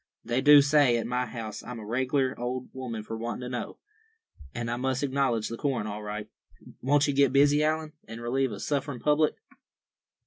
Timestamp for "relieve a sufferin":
8.19-8.99